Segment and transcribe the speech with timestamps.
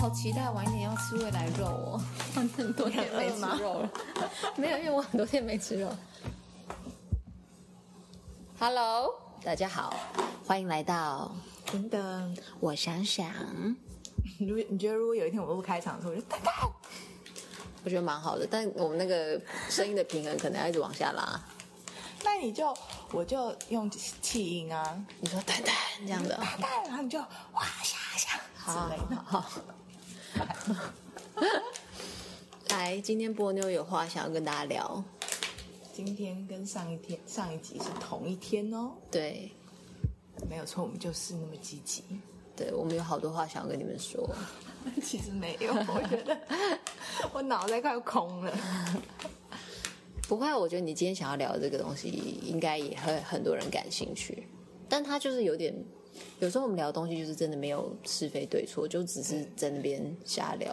[0.00, 2.02] 好期待晚一点要吃未来肉哦！
[2.34, 3.90] 很多天没吃肉了，
[4.56, 5.94] 没有，因为我很多天没吃肉。
[8.58, 9.12] Hello，
[9.44, 9.94] 大家好，
[10.46, 11.30] 欢迎来到
[11.70, 13.30] 等等，我想想。
[14.38, 16.52] 如你觉得如果有一天我们不开场的时候，我就等等，
[17.84, 19.38] 我觉得蛮好的，但我们那个
[19.68, 21.38] 声音的平衡可能要一直往下拉。
[22.24, 22.74] 那你就
[23.12, 28.88] 我就用气音啊，你说等等这样的，等等，然后你就哇下下，好
[29.26, 29.62] 好好。
[32.70, 35.02] 来，今天波妞有话想要跟大家聊。
[35.92, 38.92] 今天跟上一天上一集是同一天哦。
[39.10, 39.50] 对，
[40.48, 42.04] 没有错，我们就是那么积极。
[42.56, 44.28] 对，我们有好多话想要跟你们说。
[45.02, 46.38] 其实没有，我觉得
[47.34, 48.56] 我脑袋快空了。
[50.28, 54.46] 不会，我觉得你今天想要聊的这个东西，应该也会很多人感兴趣。
[54.88, 55.74] 但他就是有点，
[56.38, 60.70] 有时候我们聊的东西就是真的没有是非对错，就只是在那边瞎聊。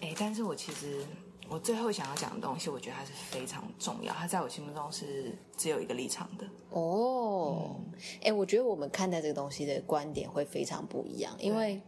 [0.00, 1.04] 哎、欸，但是我其实
[1.48, 6.46] 我最后想要讲的东西，我觉得它是非常重要，它在我心目中是只有一个立场的。
[6.70, 11.80] 哦，哎、嗯欸，我觉得我们看待这个东西的观点会非常不一样，因为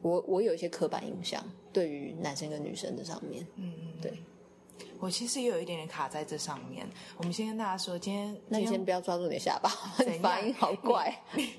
[0.00, 4.12] 我我有一些刻板印象，对于男生跟女生的上面，嗯嗯，对。
[4.98, 6.86] 我其实也有一点点卡在这上面。
[7.16, 9.70] 我们先跟大家说，今天，今天那你先不要抓住你的下巴，
[10.06, 11.22] 你发音好怪。
[11.34, 11.54] 你，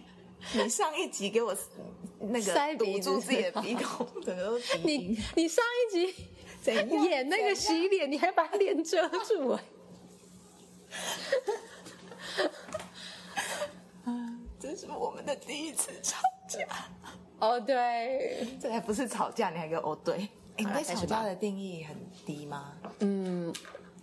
[0.53, 1.55] 你，上一集给我
[2.19, 6.13] 那个堵住自己的鼻孔，整个都你你上一集
[6.61, 9.63] 怎样演那个洗脸，你还把脸遮住哎。
[14.05, 16.67] 嗯，这是我们的第一次吵架。
[17.39, 20.27] 哦，对，这还不是吵架，你还给我哦对。
[20.57, 22.73] 你对吵架的定义很低吗？
[22.99, 23.51] 嗯，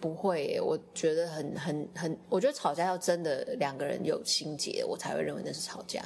[0.01, 0.61] 不会耶。
[0.61, 6.03] 我觉得很很很，我觉得吵架要真的两个人有心结，我才会认为那是吵架。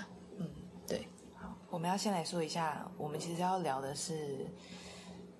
[1.73, 4.47] 我们要先来说一下，我们其实要聊的是，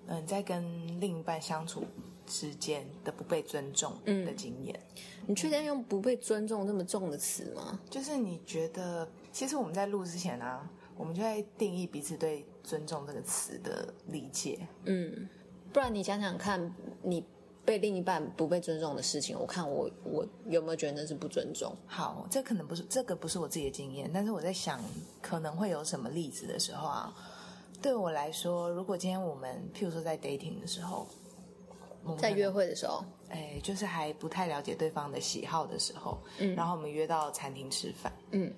[0.07, 1.83] 嗯，在跟另一半相处
[2.25, 4.77] 之间的不被尊重的经验。
[4.95, 7.79] 嗯，你确定用不被尊重这么重的词吗？
[7.87, 10.67] 就是你觉得，其实我们在录之前啊。
[10.95, 14.59] 我们就在定义彼此对“尊重”这个词的理解。
[14.85, 15.27] 嗯，
[15.73, 17.25] 不然你想想看，你
[17.65, 21.75] 被另一半不被尊重的事情，我看我我有没有觉得那是不尊重？
[21.87, 24.79] 好，这可能不是这个不是我自己的经验，但是我在想
[25.21, 27.15] 可能会有什么例子的时候啊，
[27.81, 31.07] 对我来说，如果今天我们譬如说在 dating 的时候，
[32.17, 38.53] 在约会的时候，哎，就是还不太了解对方的喜好的时候，嗯，然后我们约到餐厅吃饭，嗯。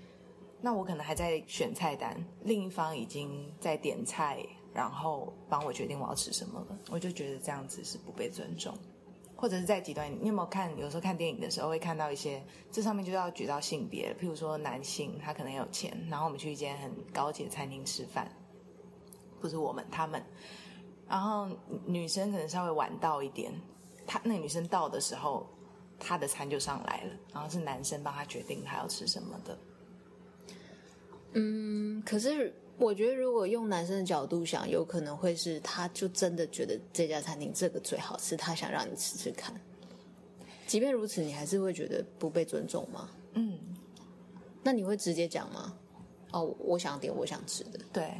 [0.61, 4.43] 那我可能还在选菜单，另一方已经在点菜，
[4.73, 6.79] 然后帮我决定我要吃什么了。
[6.89, 8.75] 我就觉得这样子是不被尊重，
[9.35, 10.11] 或者是在极端。
[10.21, 10.75] 你有没有看？
[10.77, 18.31] 有时候看电影的时候会看到一些，这上面就要举到性别，譬如说男性他可能有钱，然后我们去一间很高级的餐厅吃饭，
[19.39, 20.23] 不是我们，他们。
[21.07, 21.47] 然后
[21.85, 23.53] 女生可能稍微晚到一点，
[24.07, 25.47] 她那女生到的时候，
[25.99, 29.57] 她的餐就上来了，然后是男生帮她决定她要吃什么的。
[31.33, 39.53] 嗯，可是我觉得，如果用男生的角度想，有可能会是，他就真的觉得这家餐厅这个最好吃，他想让你吃吃看。
[40.67, 43.09] 即便如此，你还是会觉得不被尊重吗？
[43.33, 43.57] 嗯，
[44.61, 45.77] 那你会直接讲吗？
[46.31, 47.79] 哦，我想点我想吃的。
[47.93, 48.11] 对，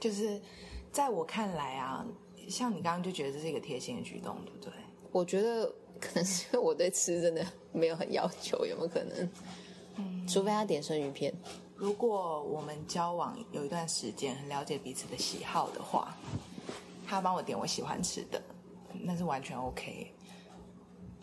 [0.00, 0.40] 就是
[0.90, 2.06] 在我看来啊，
[2.48, 4.72] 像你刚刚就觉得这是一个贴心的举动，对不对？
[5.12, 5.66] 我觉得
[6.00, 9.30] 可能是因为我对吃真的没有很要求，有没有可能？
[9.96, 11.34] 嗯，除非他点生鱼片。
[11.84, 16.16] 如果我们交往有一段时间，很了解彼此的喜好的话，
[17.06, 18.40] 他帮我点我喜欢吃的，
[19.02, 20.10] 那是完全 OK。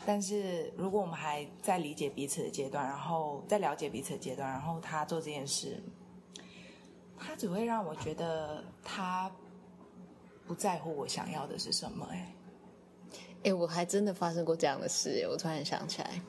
[0.06, 5.82] 但是如果我们还在理解彼此的阶段，然后在了解彼此的阶段，然后他做这件事，
[7.18, 9.32] 他只会让我觉得他
[10.46, 12.08] 不在乎我想要的是什么。
[12.12, 12.36] 哎，
[13.46, 16.22] 哎，我还真的发生过这样的事，我突然想起来。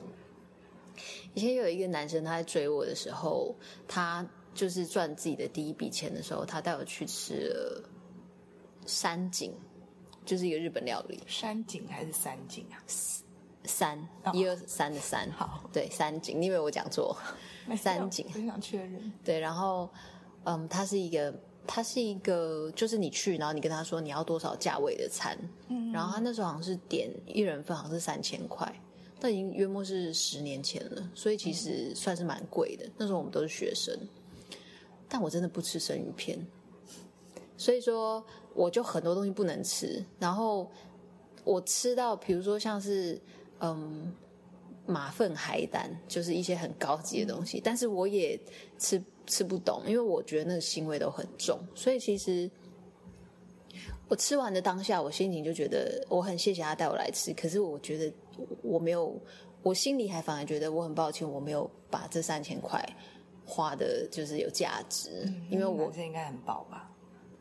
[1.33, 3.55] 以前有一个男生，他在追我的时候，
[3.87, 7.89] 他就是赚自己的第一笔钱的时候，他带我去吃了
[8.85, 9.51] 山景，
[10.25, 11.19] 就是一个日本料理。
[11.25, 12.77] 山景还是三景啊？
[13.65, 13.97] 三，
[14.33, 15.31] 一二三的三。
[15.31, 16.39] 好，对，山景。
[16.39, 17.17] 你以为我讲错？
[17.77, 18.27] 山景。
[18.35, 19.11] 我想确认。
[19.23, 19.89] 对，然后，
[20.43, 21.33] 嗯，他是一个，
[21.65, 25.37] 他是一个，就是你去，然后你跟他说你要多少价位的餐，
[25.69, 28.69] 嗯，然后他那时候好像是点一人份，好像是三千块。
[29.23, 32.85] 那已经约莫是十年前了，所以其实算是蛮贵的。
[32.97, 33.97] 那时候我们都是学生，
[35.07, 36.45] 但我真的不吃生鱼片，
[37.55, 38.21] 所以说
[38.53, 40.03] 我就很多东西不能吃。
[40.19, 40.69] 然后
[41.45, 43.17] 我吃到，比如说像是
[43.61, 44.13] 嗯
[44.85, 48.37] 马粪海胆，就是一些很高级的东西，但是我也
[48.77, 51.57] 吃吃不懂，因为我觉得那个腥味都很重。
[51.73, 52.51] 所以其实
[54.13, 58.13] 我吃完的当下，我心情就觉得我很谢谢他带我来吃，可是我觉得
[58.61, 59.19] 我没有，
[59.63, 62.79] 我心里还反而觉得我很抱歉，我没有把这三千块
[63.43, 66.91] 花的就是有价值，嗯、因为我这应该很饱吧。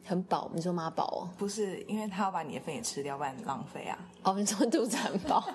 [0.02, 1.28] 很饱，你说妈饱哦？
[1.36, 3.98] 不是，因为他要把你的份也吃掉，不然浪费啊。
[4.22, 5.46] 哦，你说肚子很饱。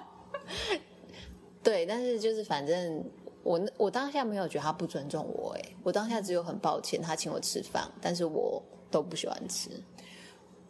[1.64, 3.04] 对，但是就是反正
[3.42, 8.62] 我我当下没有觉得他不尊重我，哎，我当下只有很抱歉他请我吃饭，但是我
[8.92, 9.72] 都不喜欢吃。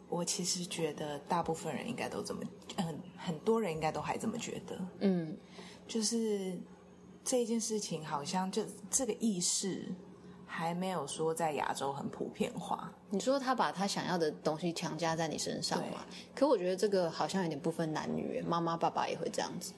[0.08, 2.40] 我其实觉得大部分人应该都这么，
[2.76, 4.78] 很，很多人应该都还这么觉得。
[5.00, 5.36] 嗯，
[5.86, 6.58] 就是
[7.24, 9.84] 这一件事情，好像就这个意识。
[10.50, 12.90] 还没有说在亚洲很普遍化。
[13.10, 16.06] 你说他把他想要的东西强加在你身上嘛？
[16.34, 19.74] 可我觉得这个好像有点不分男女，妈妈爸爸也会这样子。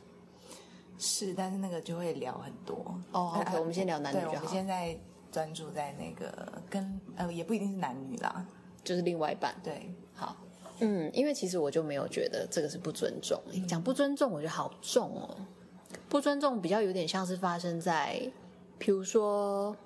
[0.97, 2.76] 是，但是那个就会聊很多。
[3.11, 4.35] 哦、oh，OK，我们先聊男女就好。
[4.37, 4.97] 我们现在
[5.33, 8.47] 专注在那个跟呃，也不一定是男女啦，
[8.85, 9.55] 就是另外一半。
[9.62, 10.37] 对，好，
[10.81, 13.41] 嗯，因为其实我就没有觉得这个是不尊重。
[13.69, 15.37] 讲、嗯、不尊重，我觉得好重哦。
[16.09, 18.31] 不尊重比较有点像是发生在，
[18.79, 19.77] 比如说。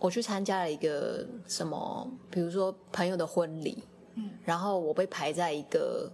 [0.00, 3.82] 我去参加了一个什么，比如说朋友的婚礼，
[4.16, 6.10] 嗯，然后我被排在一个，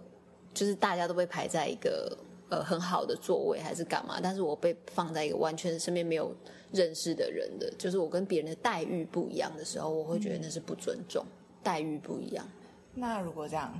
[0.53, 2.17] 就是大家都被排在一个
[2.47, 6.33] 呃很好的座位还是干嘛，但是我被放在一个完全身边没有
[6.71, 12.45] 认识的人的，就是我跟别人的待遇不一样的时候，我会觉得那是不尊重，嗯，待遇不一样。
[12.93, 13.73] 那如果这样，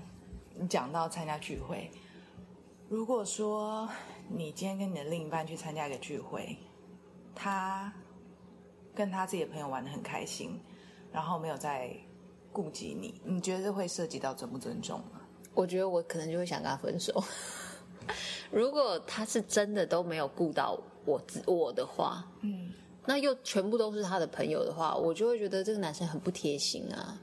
[0.55, 1.89] 你讲到参加聚会，
[2.89, 3.89] 如果说
[4.27, 6.57] 你今天跟你的另一半去参加一个聚会，
[7.35, 7.93] 他。
[8.93, 10.59] 跟他自己的朋友玩的很开心，
[11.13, 11.89] 然后没有再
[12.51, 15.21] 顾及你，你觉得这会涉及到尊不尊重吗？
[15.53, 17.23] 我觉得我可能就会想跟他分手。
[18.51, 22.73] 如果他是真的都没有顾到我我的话，嗯，
[23.05, 27.17] 那又全部都是他的朋友的话，我就会觉得这个男生很不贴心啊。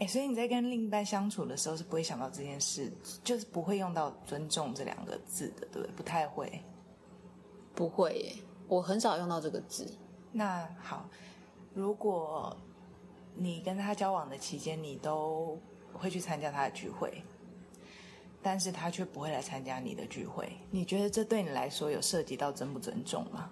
[0.00, 2.92] 哎，所以你在跟另一半相处的时候是不会想到这件事，
[3.22, 5.90] 就是不会用到尊重这两个字的，对不对？
[5.96, 6.60] 不太会，
[7.74, 8.34] 不会耶，
[8.66, 9.86] 我很少用到这个字。
[10.32, 11.08] 那好，
[11.74, 12.56] 如果
[13.36, 15.56] 你跟他交往的期间，你都
[15.92, 17.22] 会去参加他的聚会，
[18.42, 23.48] 但是他却不会来参加你的聚会，你觉得这对你来说有涉及到尊不尊重吗？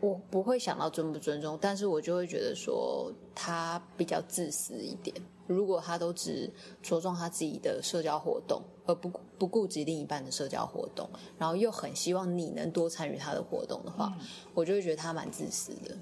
[0.00, 5.16] 我不会想到尊不尊重，但是我就会觉得说他比较自私一点。
[5.52, 6.50] 如果他都只
[6.82, 11.08] 着重他自己的社交活动，而不不顾及另一半的社交活动，
[11.38, 15.96] 然后又很希望你能多参与他的活动的话，嗯，我就会觉得他蛮自私的。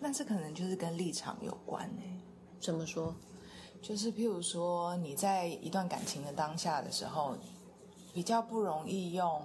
[0.00, 2.02] 那这可能就是跟立场有关呢？
[2.60, 3.14] 怎么说？
[3.80, 7.36] 就是譬如说你在一段感情的当下的时候，
[8.12, 9.42] 比较不容易用，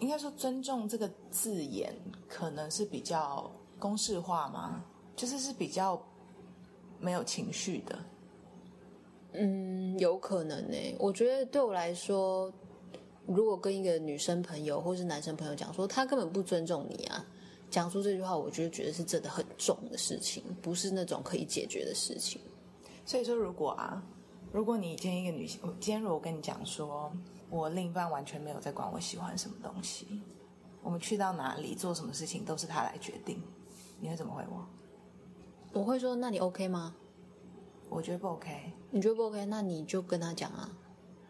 [0.00, 1.94] 应该说尊重这个字眼，
[2.28, 3.48] 可能是比较
[3.78, 4.84] 公式化吗？
[5.14, 6.00] 就是是比较
[6.98, 7.96] 没有情绪的。
[9.32, 10.76] 嗯，有可能呢。
[10.98, 12.52] 我觉得对我来说，
[13.26, 17.24] 如果跟一个女生朋友或是男生朋友讲说他根本不尊重你啊，
[17.70, 22.40] 讲出这句话，我就觉得是真的很重的事情，不是那种可以解决的事情。
[23.06, 24.02] 所以说，如果啊，
[24.52, 27.10] 如果你见一个女性，今天如果我跟你讲说，
[27.48, 30.20] 我另一半完全没有在管我喜欢什么东西，
[30.82, 33.42] 我们去到哪里做什么事情都是他来决定，
[34.00, 34.66] 你会怎么回我？
[35.72, 36.94] 我会说，那你 OK 吗？
[37.92, 39.44] 我觉得不 OK，你觉得不 OK？
[39.46, 40.70] 那你就跟他讲啊。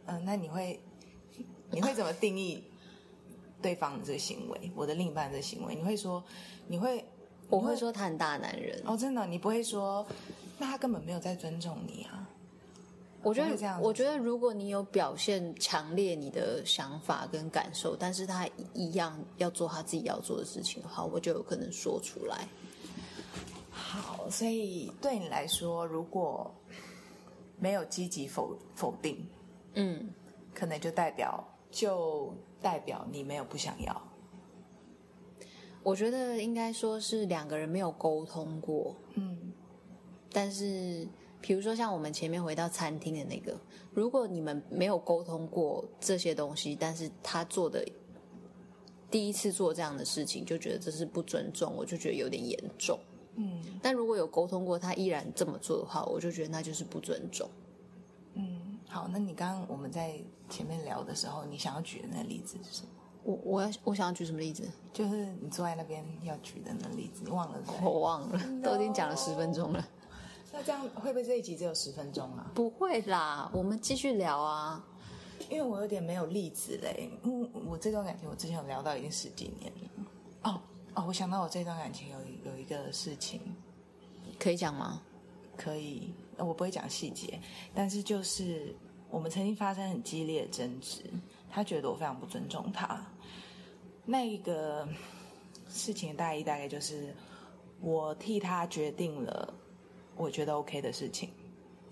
[0.07, 0.81] 嗯，那你会
[1.71, 2.63] 你会怎么定义
[3.61, 4.71] 对方的这个行为？
[4.75, 6.23] 我的另一半的这个行为，你会说
[6.69, 7.05] 你会？
[7.51, 10.07] 我会说他很大男人哦，真的，你不会说
[10.59, 12.27] 那他根本没有在尊重你啊？
[13.23, 22.49] 我觉得这样，我觉得如果你有表现强烈你的想法跟感受，但是他一样要做他自己要做的事情的话，我就有可能说出来。
[24.01, 26.51] 好，所以对你来说，如果
[27.59, 29.27] 没有积极否否定，
[29.75, 30.09] 嗯，
[30.55, 34.03] 可能就代表就代表你没有不想要。
[35.83, 39.53] 我觉得应该说是两个人没有沟通过，嗯。
[40.33, 41.07] 但是，
[41.43, 43.55] 比如说像我们前面回到餐厅的那个，
[43.93, 47.87] 如果你们没有沟通过这些东西，但是他做的
[49.11, 52.99] 第一次做这样的事情，就觉得这是不尊重，我就觉得有点严重。
[53.37, 57.49] 嗯，但如果有沟通过，他依然这么做的话，我就觉得那就是不尊重。
[58.35, 60.21] 嗯，好，那你刚刚我们在
[60.51, 62.89] 前面聊的时候，你想要举的那个例子是什么？
[63.25, 64.69] 我我要我想要举什么例子？
[64.93, 67.75] 就是你坐在那边要举的那个例子，你忘了对？
[67.83, 69.89] 我忘了.都已经讲了十分钟了。
[70.53, 72.51] 那这样会不会这一集只有十分钟啊？
[72.55, 74.85] 不会啦，我们继续聊啊。
[75.49, 77.11] 因为我有点没有例子嘞。
[77.23, 80.51] 嗯，我这段感情我之前有聊到已经十几年了。
[80.51, 80.61] 哦。
[80.95, 83.41] 哦，我想到我这段感情有有一个事情，
[84.39, 85.03] 可以讲吗？
[85.57, 86.13] 可以。
[86.39, 87.39] 我不会讲细节，
[87.73, 88.75] 但是就是
[89.11, 91.03] 我们曾经发生很激烈的争执，
[91.49, 93.07] 他觉得我非常不尊重他。
[94.05, 94.89] 那个
[95.69, 97.15] 事情的大意大概就是，
[97.81, 99.55] 我替他决定了
[100.17, 101.31] 我觉得 OK 的事情，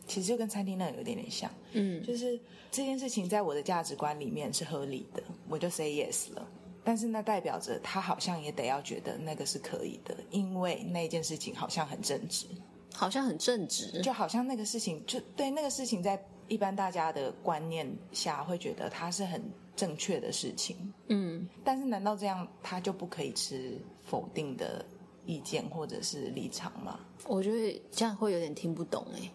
[0.07, 2.41] 其实就跟餐厅那个有点点像，嗯，就是
[2.73, 6.49] 这件事情在我的价值观里面是合理的，我就 say yes 了。
[6.83, 12.47] 但是那代表着他好像也得要觉得那个是可以的，因为那件事情好像很正直，
[12.95, 19.43] 好像很正直，就好像那个事情就对那个事情在一般大家的观念下会觉得它是很
[19.77, 20.77] 正确的事情，
[21.09, 21.47] 嗯。
[21.63, 24.85] 但是难道这样他就不可以持否定的
[25.27, 26.99] 意见或者是立场吗？
[27.27, 29.31] 我觉得这样会有点听不懂哎。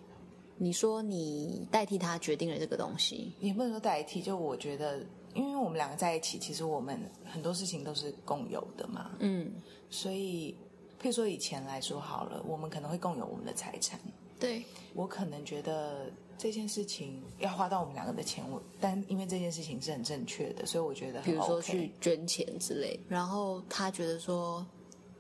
[0.57, 5.05] 你说你代替他决定了这个东西，也不能说代替，就我觉得。
[5.35, 9.11] 因为我们两个在一起，其实我们很多事情都是共有的嘛。
[9.19, 9.51] 嗯，
[9.89, 10.55] 所以，
[10.99, 13.99] 譬如说以前来说好了，我们可能会共有我们的财产。
[14.39, 14.63] 对，
[14.93, 22.99] 我可能觉得这件事情要花到我们两个的钱，我但因为这件事情是很正确的，所以我觉得比如说去捐钱之类。
[23.07, 24.65] 然后他觉得说，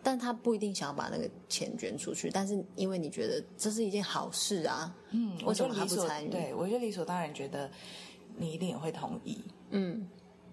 [0.03, 6.29] 但他不一定想要把那个钱捐出去，但是因为你觉得这是一件好事啊，嗯，为什么他不参与？
[6.29, 7.71] 对，我就理所当然觉得
[8.35, 9.41] 你一定也会同意。
[9.75, 10.07] 嗯，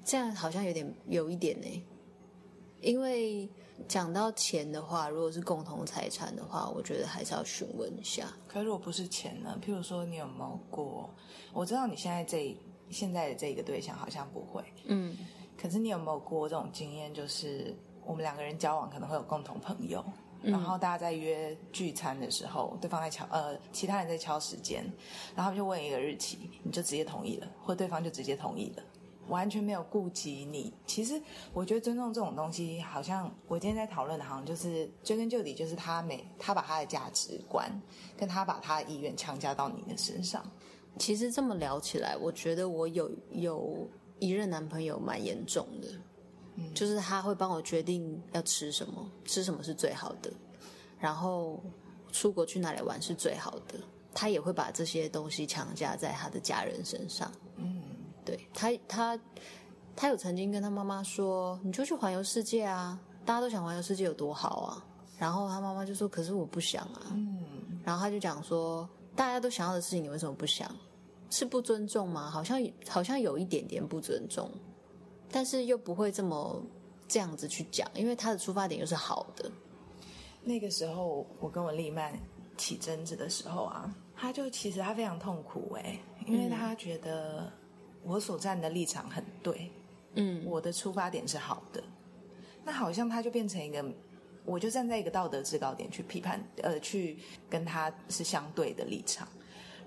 [0.05, 1.85] 这样好像有点有一点呢，
[2.81, 3.49] 因为
[3.89, 8.27] 讲到钱的话，如果是共同财产的话，我觉得还是要询问一下。
[8.47, 9.59] 可是如果不是钱呢？
[9.65, 11.09] 譬如说，你有没有过？
[11.53, 12.57] 我知道你现在这
[12.91, 15.17] 现在的这个对象好像不会，嗯。
[15.57, 17.15] 可是你有没有过这种经验？
[17.15, 17.73] 就是
[18.05, 20.05] 我们两个人交往可能会有共同朋友，
[20.43, 24.85] 然后大家在约聚餐的时候，对方在敲呃，其他人在敲时间，
[25.37, 28.83] 然后就问一个日期，你就直接同意了，或对方就直接同意了。
[29.29, 30.73] 完全没有顾及你。
[30.87, 31.21] 其实
[31.53, 37.71] 我觉得尊重这种东西，好像我今天在讨论的，好像就是追根究底，就是他每他把他的价值观
[38.17, 40.45] 跟他把他的意愿强加到你的身上。
[40.99, 43.89] 其实这么聊起来，我觉得我有有
[44.19, 45.89] 一任男朋友蛮严重的，
[46.57, 50.31] 嗯，就是他会帮我决定要吃什么，吃什么是最好的，
[50.99, 51.63] 然后
[52.11, 53.79] 出国去哪里玩是最好的，
[54.13, 57.82] 他也会把这些东西强加在他的家人身上，嗯。
[58.25, 59.19] 对他，他
[59.97, 62.99] 他有曾经跟他妈妈说：“你就去环游世界啊！
[63.25, 64.85] 大家都想环游世界有多好啊！”
[65.19, 70.75] 然后他妈妈就说：“可是我不想啊。”嗯，然后他就讲说：“大家都想要的事情，你为什么不想？
[71.31, 72.31] 是不尊重吗？
[72.31, 74.51] 好像好像有一点点不尊重，
[75.31, 76.63] 但是又不会这么
[77.09, 79.51] 这样子去讲，因为他的出发点又是好的。”
[80.45, 82.13] 那个时候，我跟我丽曼
[82.57, 87.51] 起争执的时候啊，他就其实他非常痛苦哎，因为他觉得。
[88.05, 89.71] 我所站的立场很对，
[90.15, 91.83] 嗯，我的出发点是好的，
[92.65, 93.85] 那好像他就变成一个，
[94.45, 97.19] 我就站在一个道德制高点去批判，呃，去
[97.49, 99.29] 跟他是相对的立场，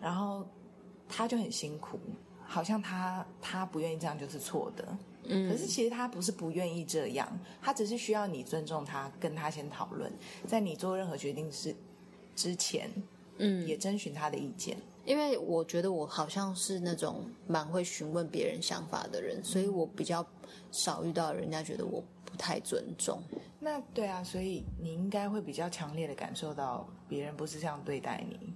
[0.01, 0.47] 然后
[1.07, 1.99] 他就很辛苦，
[2.45, 7.27] 好像他他不愿意这样就是错的，嗯，可是其实他不是不愿意这样，
[7.61, 10.11] 他只是需要你尊重他，跟他先讨论，
[10.47, 11.75] 在你做任何决定是
[12.35, 12.89] 之前，
[13.37, 14.77] 嗯，也征询他的意见。
[15.05, 20.25] 因为我觉得我好像是那种蛮会询问别人想法的人，所以我比较
[20.71, 23.21] 少遇到人家觉得我不太尊重。
[23.59, 28.53] 那对啊，所以你应该会比较强烈的感受到别人不是这样对待你。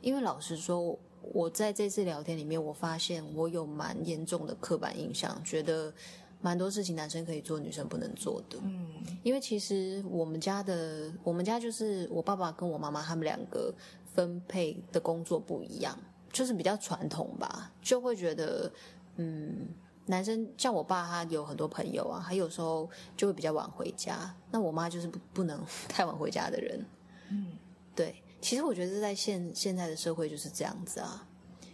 [0.00, 0.98] 因为老实说，
[1.32, 5.92] 我在这次聊天里面，我发现我有蛮严重的刻板印象，觉得
[6.40, 8.58] 蛮多事情男生可以做，女生不能做的。
[8.64, 8.88] 嗯，
[9.22, 13.72] 因为其实我们家的，我们家就是我爸爸跟我妈妈他们两个。
[14.14, 15.98] 分配的工作不一样，
[16.30, 18.70] 就是比较传统吧，就会觉得，
[19.16, 19.68] 嗯，
[20.06, 24.34] 男生像我爸，他有很多朋友啊，他有时候就会比较晚回家。
[24.50, 26.84] 那我妈就是不不能太晚回家的人，
[27.30, 27.52] 嗯，
[27.96, 28.22] 对。
[28.40, 31.26] 其实我觉得在现现在的社会就是这样子啊，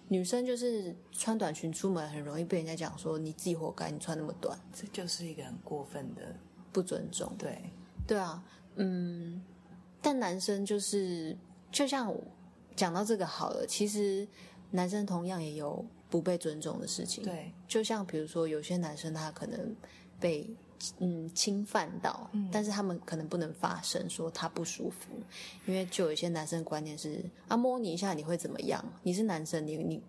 [0.06, 6.36] 女生就是穿短裙出门，很容易被人家讲说你自己活该，你穿那么短，这就是一个很过分的
[6.70, 7.34] 不尊重。
[7.38, 7.58] 对，
[8.06, 8.44] 对啊，
[8.76, 9.42] 嗯，
[10.00, 11.36] 但男生就是。
[11.70, 12.14] 就像
[12.74, 14.26] 讲到这个好了，其实
[14.70, 17.22] 男生同样也有不被尊重的事情。
[17.24, 19.76] 对，就像比如说有些男生他可能
[20.18, 20.48] 被
[20.98, 25.10] 嗯侵犯到，嗯，但是他们可能不能发声说他不舒服，
[25.66, 28.82] 因为就有一些男生观念是啊摸你一下你会怎么样？
[29.02, 30.02] 你是男生，你你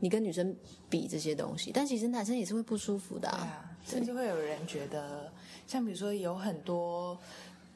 [0.00, 0.54] 你跟女生
[0.88, 3.36] 比这些东西，但其实男生也是会不舒服的啊。
[3.38, 5.30] 对啊，甚至会有人觉得，
[5.66, 7.16] 像比如说有很多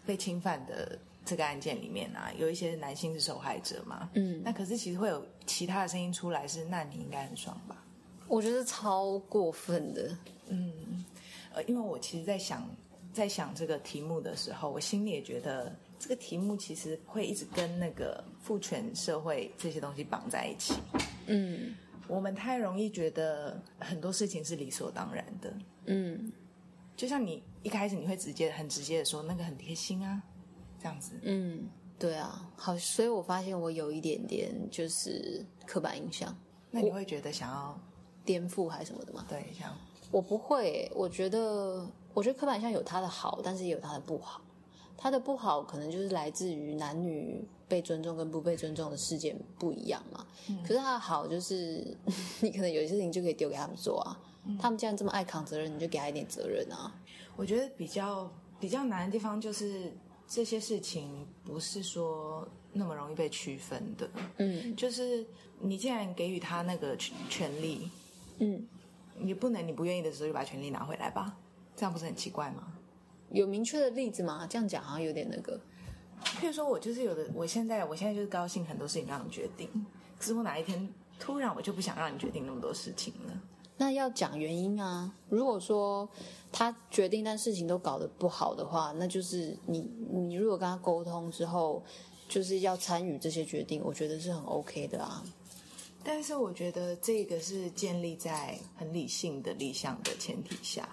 [0.05, 0.99] 被侵犯的。
[1.25, 7.85] 这个案件里面啊，有一些男性是受害者嘛，嗯，那可是其实会有其他的声音出来，是那你应该很爽吧？
[8.29, 10.17] 我觉得超过分的，
[10.49, 11.05] 嗯，
[11.53, 12.69] 呃，因为我其实，在想
[13.13, 20.75] 在想这个题目的时候，我心里也觉得这个题目其实会一直跟那个父权社会这些东西绑在一起。
[21.27, 21.75] 嗯，
[22.09, 25.55] 我们太容易觉得很多事情是理所当然的。
[25.85, 26.33] 嗯，
[26.97, 30.23] 就像你一开始你会直接很直接的说那个很贴心啊，
[30.83, 31.13] 这样子。
[31.23, 36.35] 嗯，对啊，好，所以我发现我有一点点就是刻板印象。
[36.71, 37.79] 那你会觉得想要
[38.25, 39.25] 颠覆还是什么的吗？
[39.29, 39.73] 对，像
[40.11, 44.43] 我不会，我觉得我觉得刻板印象有它的好，但是也有它的不好。
[44.95, 50.25] 他的不好可能就是来自于男女被尊重跟不被尊重的事件不一样嘛。
[50.49, 51.97] 嗯、可是他的好就是
[52.41, 54.17] 你可能有些事情就可以丢给他们做啊。
[54.45, 56.95] 嗯、他们既然这么爱扛责任，你就给他一点责任啊。
[57.35, 59.93] 我觉得比较比较难的地方就是
[60.35, 64.11] 这些事情不是说那么容易被区分的。
[64.39, 65.27] 嗯，就是
[65.61, 67.91] 你既然给予他那个权权利，
[68.39, 68.67] 嗯，
[69.19, 71.37] 你不能你不愿意的时候就把权利拿回来吧？
[71.77, 72.73] 这样不是很奇怪吗？
[73.29, 74.47] 有明确的例子吗？
[74.49, 75.61] 这样讲好像有点那个。
[76.25, 79.69] 譬如说，我就是有的，我现在我现在就是高兴很多事情让你决定，
[80.19, 83.43] 可是我哪一天突然我就不想让你决定那么多事情了。
[83.83, 85.13] 那要讲原因啊。
[85.29, 86.09] 如果说
[86.53, 91.83] 他决定，但事情都搞得不好的话，那就是你你如果跟他沟通之后，
[92.29, 95.25] 就是要参与这些决定，我觉得是很 OK 的啊。
[96.05, 100.89] 但是我觉得这个是建立在很理性的理想的前提下。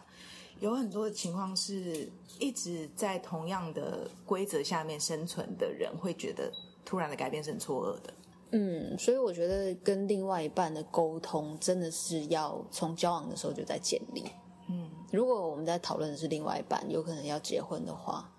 [0.59, 6.51] 有很多的情况是一直在同样的规则下面生存的人，会觉得
[6.83, 8.11] 突然的改变是很错愕的。
[8.51, 14.23] 嗯，所以我觉得跟另外一半的沟通真的是要从交往的时候就在建立。
[14.69, 18.31] 嗯，如果我们在讨论的是另外一半有可能要结婚的话，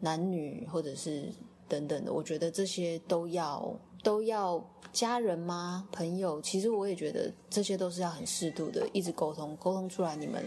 [0.00, 1.32] 男女或者是
[1.68, 5.88] 等等的，我觉得这些都要都要家人吗？
[5.92, 6.40] 朋友？
[6.40, 10.42] 其实我也觉得这些都是要很适度的，一直沟通，沟通出来你们。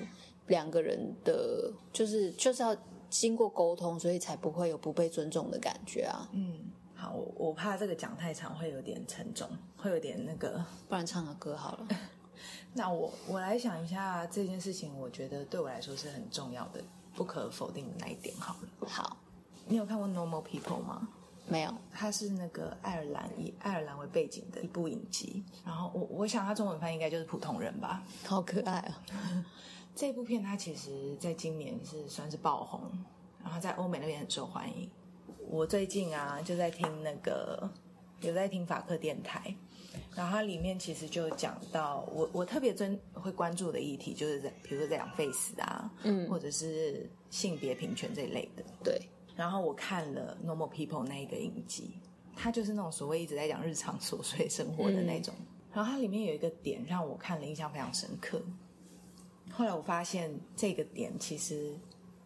[0.47, 2.77] 两个人的，就是就是要
[3.09, 6.29] 经过沟通，所以才不会有不被尊重的感觉啊。
[6.33, 6.59] 嗯，
[7.05, 9.47] 好，我怕这个讲太长会有点沉重，
[9.77, 11.87] 会有点那个，不然唱个歌好了。
[12.73, 18.35] 那我我来想一下这件事情，我觉得对我来说是很重要的，不可否定的那一点。
[18.37, 19.17] 好了，好，
[19.67, 21.07] 你有看过《Normal People》吗？
[21.47, 25.43] 没有，它是那个爱尔兰以爱尔兰为背景的一部影集。
[25.63, 28.01] 然后我我想它中文翻译应该就是普通人吧。
[28.25, 29.45] 好可爱啊！
[29.95, 32.81] 这部片它其实在今年是算是爆红，
[33.43, 34.89] 然后在欧美那边很受欢迎。
[35.49, 37.69] 我最近啊就在听那个
[38.21, 39.55] 有在听法克电台，
[40.15, 48.63] 然后它里面其实就讲到我我特别尊会关注的议题，就是在比如说在讲 face 啊，嗯，或者是性别平权这一类的。
[48.83, 49.01] 对。
[49.35, 51.91] 然后我看了 Normal People 那一个影集，
[52.35, 55.35] 它就是那种所谓一直在讲日常琐碎生活的那种。
[55.37, 58.41] 嗯、然后它里面有一个点让我看了印象非常深刻。
[59.51, 61.77] 后来我发现这个点其实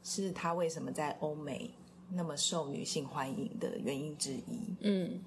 [0.04, 1.70] 是他为什么在欧美
[2.12, 4.76] 那么受女性欢迎的原因之一。
[4.82, 5.20] 嗯，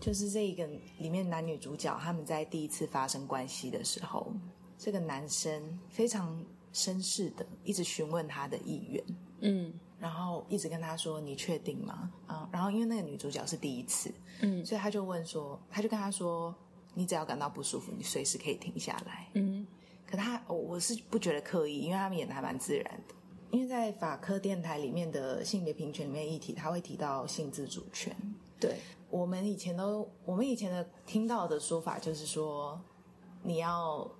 [0.00, 4.32] 就是这个里面男女主角他们在第一次发生关系的时候，
[4.78, 9.04] 这个男生非常绅士的一直询问他的意愿。
[9.40, 16.54] 嗯，然后一直跟他说：“你确定吗？”啊，然后因为那个女主角是第一次，嗯，所以他就问说，他就跟他说
[16.94, 19.66] ：“你只要感到不舒服，你随时可以停下来。”嗯。
[20.04, 23.14] 可他，我我是不觉得刻意，因为他们演的还蛮自然的。
[23.52, 28.16] 因为在法科电台里面的性别平权里面议题，他会提到性自主权。
[28.58, 28.78] 对，
[29.10, 32.80] 我们以前都，我们以前的听到的说法就是说，
[33.42, 34.10] 你要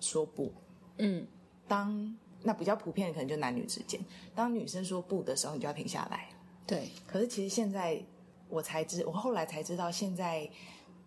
[0.00, 0.52] 说不。
[0.98, 1.26] 嗯，
[1.66, 3.98] 当那比较普遍的可能就男女之间，
[4.34, 6.28] 当女生说不的时候，你就要停下来。
[6.66, 7.98] 对，可是其实现在
[8.50, 10.46] 我才知，我后来才知道，现在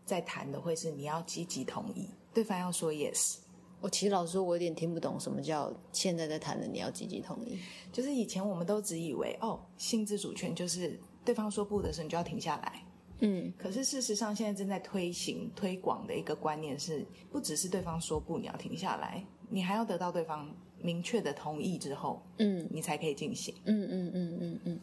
[0.04, 3.38] 在谈的会是你要积极同意，对方要说 yes。
[3.80, 7.60] 我其实老实说，我有点听不懂什么叫现在在谈的，你要积极同意。
[7.92, 12.84] 就是以前我们都只以为哦，性自主权就是对方说不的时候，你就要停下来。
[13.20, 13.54] 嗯。
[13.58, 23.54] 可是事实上，现在正在推行推广的一个观念是，不只是对方说不，你要停下来，你还要得到对方明确的同意之后，嗯，你才可以进行。
[23.66, 24.80] 嗯嗯嗯嗯嗯。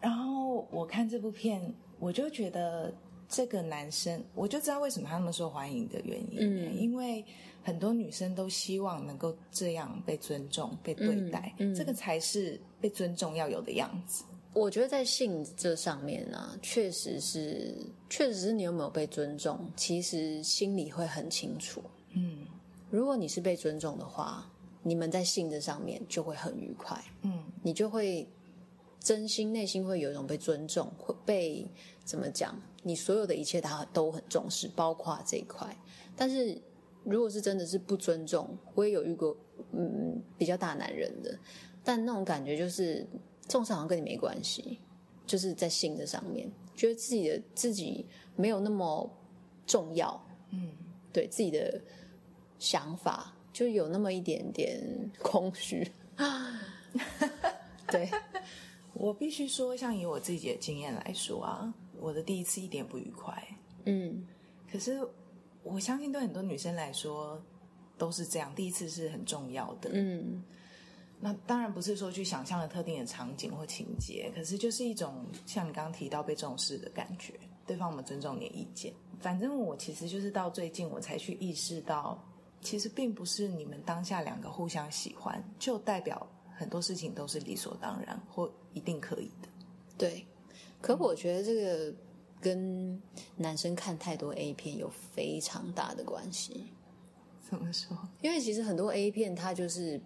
[0.00, 2.94] 然后我看这部片，我就觉得
[3.30, 7.24] 这个男生，我就知道为什么他那么受欢迎的原因，嗯，因为。
[7.62, 14.24] 很多女生都希望能够这样被尊重、被对待，嗯嗯、这个才是被尊重要有的样子。
[14.54, 17.76] 我觉得在性这上面呢、啊，确实是，
[18.08, 21.82] 确实是你有没有被尊重，其实心里会很清楚。
[22.14, 22.46] 嗯，
[22.88, 24.50] 如果你是被尊重的话，
[24.82, 26.98] 你们在性这上面就会很愉快。
[27.20, 28.26] 嗯，你就会
[29.00, 31.68] 真心内心会有一种被尊重，会被
[32.04, 32.54] 怎么讲？
[32.84, 35.76] 你所有的一切他都很重视，包括这一块，
[36.14, 36.56] 但是。
[37.02, 39.34] 如果是真的是不尊重，我也有遇过，
[39.72, 41.34] 嗯，比较大男人的，
[41.82, 43.06] 但那种感觉就是，
[43.48, 44.78] 重视好像跟你没关系，
[45.26, 49.10] 就是在性的上面，觉得自己的自己没有那么
[49.66, 50.72] 重要，嗯，
[51.10, 51.80] 对自己的
[52.58, 54.78] 想法就有那么一点点
[55.22, 55.90] 空虚。
[57.88, 58.10] 对，
[58.92, 63.42] 我必须说，像以我自己的经验来说啊，我的第一次一点不愉快，
[63.84, 64.26] 嗯，
[64.70, 65.00] 可是
[65.62, 67.40] 我相信对很多女生来说
[67.96, 70.42] 都是这样，第一次是很重要的，嗯。
[71.22, 77.34] 那当然不是说去想象了特定的场景或情节，可是就是一种像你刚刚提到被重视的感觉，
[77.66, 78.90] 对方我们尊重你的意见。
[79.20, 82.18] 反正我其实就是到最近我才去意识到，
[82.62, 86.26] 其实并不是你们当下两个互相喜欢，就代表
[86.60, 89.48] 很多事情都是理所当然或一定可以的。
[89.96, 90.26] 对，
[90.82, 91.94] 可我觉得这个
[92.38, 93.00] 跟
[93.36, 96.66] 男生看太多 A 片有非常大的关系。
[97.48, 97.96] 怎么说？
[98.20, 99.98] 因为其实很多 A 片它就是。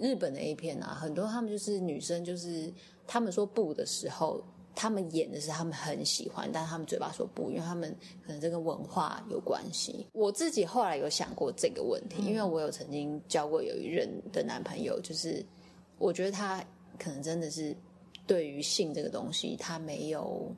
[0.00, 2.72] 日本的 A 片啊，很多他们就是女生，就是
[3.04, 4.40] 他们说不的时候，
[4.72, 7.92] 他们演的是他们很喜欢，但是他们嘴巴说不，因为他们
[8.24, 10.06] 可能这跟文化有关系。
[10.12, 15.44] 我自己后来有想过这个问题，因为我有曾经交过有一任的男朋友，就是
[15.98, 16.64] 我觉得他
[16.98, 17.76] 可能真的是
[18.26, 20.54] 对于性这个东西，他没有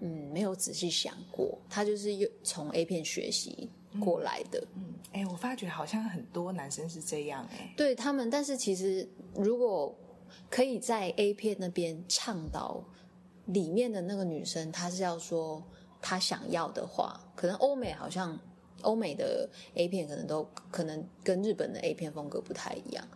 [0.00, 3.68] 嗯没有仔细想过，他就是又从 A 片学习。
[3.98, 9.96] 过来的，嗯，哎、欸，我发觉好像很多男生是这样、欸，哎，对他们，但是其实如果
[10.50, 12.84] 可以在 A 片那边倡导
[13.46, 15.64] 里面的那个女生，她是要说
[16.02, 18.38] 她想要的话，可能欧美好像
[18.82, 23.08] 欧美的 A 片可能都可能跟日本的 A 片风格不太一样，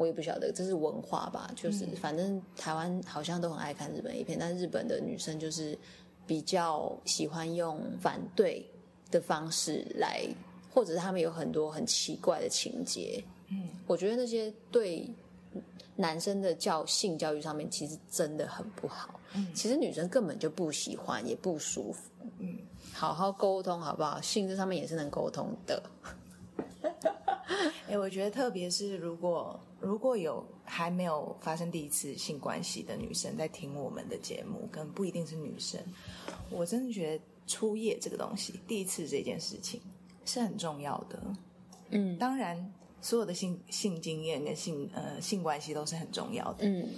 [0.00, 5.78] 我也不晓得这是文化吧，就是反正台湾好像都很爱看日本 A 片，但日本的女生就是
[6.26, 8.66] 比较喜欢用反对。
[9.12, 10.24] 的方式来，
[10.72, 15.04] 或者是他们有很多很奇怪的情节，嗯，我觉得那些对
[15.96, 22.08] 男生的教性教育上面其实真的很不好，嗯，其实女生根本就不喜欢，也不舒服，
[22.38, 22.56] 嗯，
[22.92, 24.20] 好好沟通好不好？
[24.20, 25.82] 性这上面也是能沟通的。
[27.86, 35.80] 哎、欸，我觉得特别是如果如果有还没有发生第一次性关系的女生在听我们的节目，跟不一定是女生，
[36.50, 37.24] 我真的觉得。
[37.46, 39.80] 初夜这个东西，第一次这件事情
[40.24, 41.20] 是很重要的。
[41.88, 46.58] 嗯，当然，所有的性性经验跟性呃性关系都是很重要的。
[46.68, 46.90] 嗯，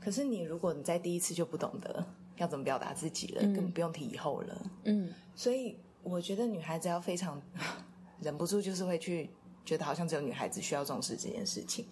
[0.00, 2.02] 可是你如果你在第一次就不懂得
[2.38, 4.70] 要怎么表达自己了，嗯、根本不用提以后了。
[4.84, 7.38] 嗯，所以我觉得女孩子要非常
[8.22, 9.28] 忍不住，就是会去
[9.66, 11.84] 觉得好像只有女孩子需要重视这件事情。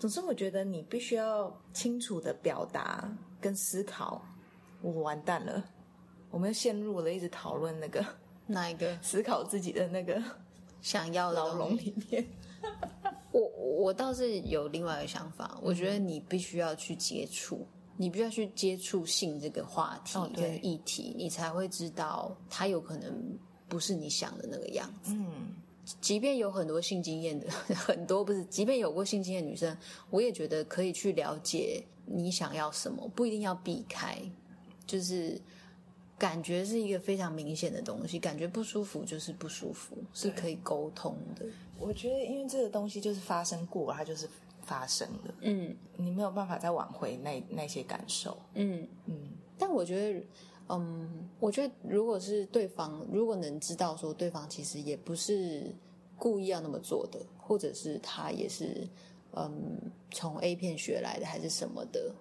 [0.00, 3.08] 总之，我觉得你必须要清楚的表达
[3.40, 4.20] 跟思考。
[4.80, 5.62] 我完蛋了。
[6.30, 8.04] 我们又陷入了一直讨论那个
[8.46, 10.20] 哪一个思考自己的那个
[10.82, 12.26] 想要牢笼里面。
[13.30, 13.40] 我
[13.82, 25.12] 我倒是有另外一个想法，我觉得你必须要去接触，你必须要去接触性这个话题跟议题，你才会知道它有可能不是你想的那个样子。
[25.14, 25.54] 嗯，
[26.00, 29.76] 即便有很多性经验的 很多不是，即便有过性经验的女生，
[30.10, 34.18] 我也觉得可以去了解你想要什么，不一定要避开，
[34.86, 35.40] 就是。
[36.18, 41.44] 感觉是一个非常明显的东西，感觉不舒服就是不舒服，是可以沟通的。
[41.80, 44.28] 我觉得，因为这个东西就是发生过，它就是
[44.62, 45.34] 发生了。
[45.40, 48.38] 嗯，你没有办法再挽回那那些感受。
[48.54, 49.30] 嗯嗯。
[49.58, 50.24] 但我觉得，
[50.68, 55.74] 嗯，我觉得如果是对方，如果能知道说对方其实也不是
[56.18, 58.88] 故意要那么做的，或者是他也是
[59.32, 59.78] 嗯
[60.10, 62.14] 从 A 片学来的，还是什么的，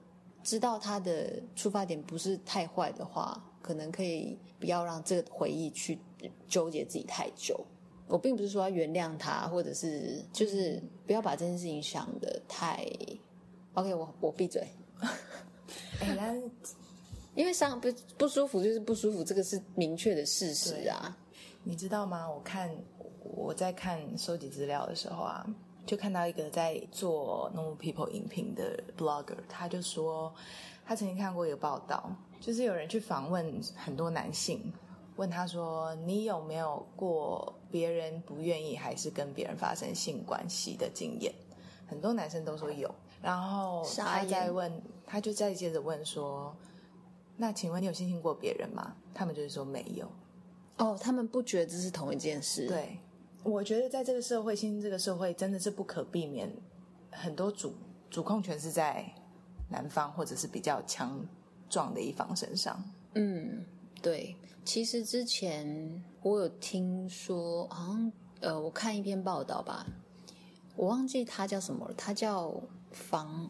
[0.43, 3.43] 知道他的出发点不是太坏的话。
[3.63, 5.99] 可能可以不要让这个回忆去
[6.47, 7.63] 纠结自己太久。
[8.07, 12.83] 我并不是说要原谅他，或者是就是不要把这件事情想得太
[13.75, 13.99] OK 我。
[13.99, 14.67] 我我闭嘴。
[17.35, 21.17] 哎，因为伤不不舒服就是不舒服，这个是明确的事实啊。
[21.63, 22.29] 你知道吗？
[22.29, 22.69] 我看
[23.23, 25.45] 我在看收集资料的时候啊，
[25.85, 30.33] 就看到一个在做 Normal People 影评的 Blogger，他就说
[30.85, 32.11] 他曾经看过一个报道。
[32.39, 34.73] 就是有人去访问很多男性，
[35.15, 41.31] 问他说：“你有没有过别人不愿意还是跟别人发生性关系的经验？”
[41.85, 42.89] 很多男生都说有。
[43.21, 46.51] 然后他再问，他就再接着问说
[47.41, 50.07] ：“那请问你有性侵过别人吗？”他们就是说没有。
[50.77, 52.67] 哦，他们不觉得这是同一件事。
[52.67, 52.99] 对，
[53.43, 56.49] 我觉得在这个社会，现在这个社会真的是不可避免，
[57.09, 57.73] 很多主
[58.09, 59.03] 主控权是在
[59.69, 61.19] 男方，或者是比较强。
[61.69, 63.63] 壮的一方身上，嗯，
[64.01, 64.35] 对。
[64.65, 69.87] 其实之前我有听说，好像呃，我看一篇报道吧，
[70.75, 73.49] 我忘记他叫什么了，他叫房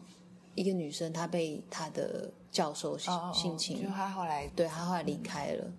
[0.54, 5.70] 一个女生，她被她的教授性侵，就她后来对她后来离开了。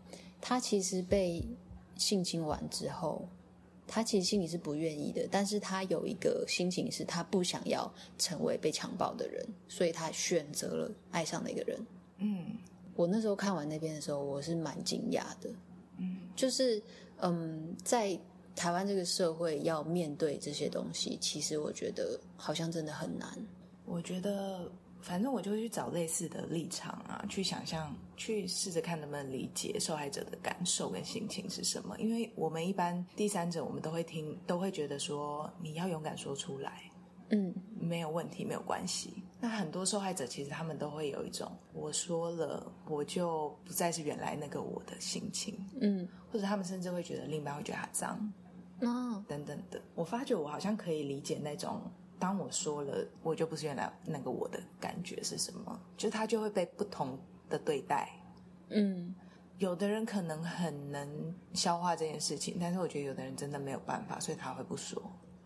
[0.42, 1.44] 她其实被
[1.96, 3.28] 性侵完之后，
[3.88, 11.80] 她其实心里是不愿意的，但是她有一个心情是她不想要成为被强暴的人，所以她选择了爱上那个人。
[12.18, 12.58] 嗯，
[12.96, 15.50] 我那时候看完那边的时候，我是蛮惊讶的。
[15.98, 16.82] 嗯，就是
[17.20, 18.18] 嗯，在
[18.56, 23.30] 台湾这个社会要面对这些东西，其实我觉得好像真的很难。
[23.86, 31.98] 我觉得，反正我就会去找类似的立场啊，去想象，去试着看能不能理解受害者的感受跟心情是什么。
[32.00, 36.90] 因为我们一般第三者，我们都会听，都会觉得说你要勇敢说出来，
[37.30, 39.14] 嗯，没有问题，没有关系。
[39.42, 48.34] 那很多受害者其实他们都会有一种我说了，我就不再是原来那个我的心情，嗯，或者他们甚至会觉得另一半会觉得他脏，
[48.80, 49.82] 哦，等等的。
[49.96, 51.82] 我发觉我好像可以理解那种
[52.20, 57.18] 当我说了我就不是原来那个我的感觉是什么，就他就会被不同
[57.50, 58.10] 的对待，
[58.70, 59.14] 嗯，
[59.58, 65.02] 有的人可能很能消化这件事情，但是我觉得有的人真的没有办法，所以他会不说，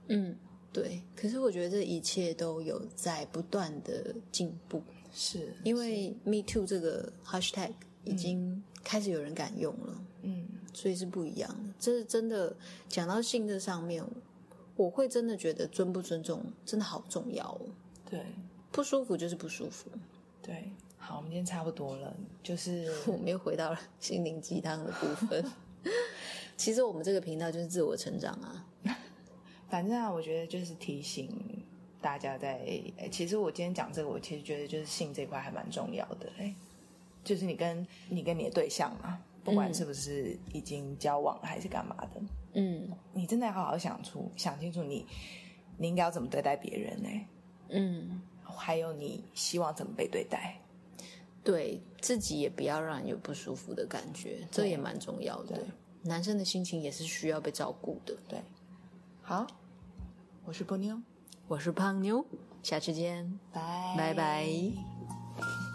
[0.07, 0.35] 嗯。
[0.73, 7.71] 对，可是我觉得这一切都有在不断的进步，是因为 Me Too 这个 hashtag
[8.03, 11.73] 已经开始有人敢用了，嗯，所以是不一样的。
[11.79, 12.55] 这是真的，
[12.87, 14.05] 讲到性这上面，
[14.77, 17.61] 我会真的觉得尊不尊重真的好重要哦。
[18.09, 18.21] 对，
[18.71, 19.89] 不舒服就是不舒服。
[20.41, 25.43] 对，好，我们今天差不多了，就是 我们又回到了心灵鸡汤的部分。
[26.55, 28.65] 其实我们这个频道就是自我成长啊。
[29.67, 31.29] 反正啊，我觉得就是提醒
[31.99, 32.59] 大家在，
[32.97, 36.31] 在其实我今天讲这个，我其实觉得就是性这块还蛮重要的。
[36.37, 36.55] 哎，
[37.23, 42.29] 就是你跟你跟你的对象嘛，不管是不是已经交往了还是干嘛的，嗯，
[43.13, 45.07] 你真的要好好想出想清楚你，你
[45.77, 47.09] 你应该要怎么对待别人呢？
[47.69, 50.59] 嗯，还有你希望怎么被对待，
[51.43, 55.61] 对自己也不要让人有不舒服的感觉，这也蛮重要的。
[56.01, 58.39] 男生的心情也是需要被照顾的，对。
[59.21, 59.45] 好，
[60.45, 61.01] 我是波妞，
[61.47, 62.25] 我是胖妞，
[62.63, 63.95] 下次见，拜。
[63.97, 65.66] 拜拜。